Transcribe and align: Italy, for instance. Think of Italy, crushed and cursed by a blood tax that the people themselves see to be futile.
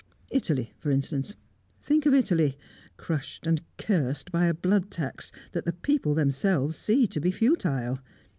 Italy, 0.31 0.73
for 0.79 0.89
instance. 0.89 1.35
Think 1.83 2.07
of 2.07 2.13
Italy, 2.15 2.57
crushed 2.97 3.45
and 3.45 3.61
cursed 3.77 4.31
by 4.31 4.47
a 4.47 4.53
blood 4.55 4.89
tax 4.89 5.31
that 5.51 5.63
the 5.65 5.73
people 5.73 6.15
themselves 6.15 6.75
see 6.75 7.05
to 7.05 7.19
be 7.21 7.29
futile. 7.29 7.99